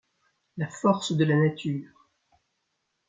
La 0.57 0.67
force 0.67 1.11
de 1.13 1.23
la 1.23 1.35
nature 1.35 2.07